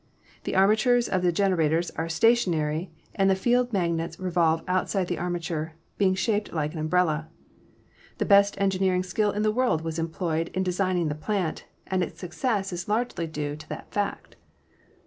The 0.45 0.55
armatures 0.55 1.07
of 1.07 1.21
the 1.21 1.31
gen 1.31 1.51
erators 1.51 1.91
are 1.95 2.09
stationary 2.09 2.89
and 3.13 3.29
the 3.29 3.35
field 3.35 3.71
magnets 3.71 4.19
revolve 4.19 4.63
out 4.67 4.89
side 4.89 5.07
the 5.09 5.19
armature, 5.19 5.73
being 5.99 6.15
shaped 6.15 6.51
like 6.51 6.73
an 6.73 6.79
umbrella. 6.79 7.29
The 8.17 8.25
best 8.25 8.59
engineering 8.59 9.03
skill 9.03 9.29
in 9.29 9.43
the 9.43 9.51
world 9.51 9.81
was 9.83 9.99
employed 9.99 10.47
in 10.55 10.63
de 10.63 10.71
signing 10.71 11.09
the 11.09 11.13
plant, 11.13 11.65
and 11.85 12.01
its 12.01 12.19
success 12.19 12.73
is 12.73 12.87
largely 12.89 13.27
due 13.27 13.55
to 13.55 13.69
that 13.69 13.91
fact. 13.93 14.37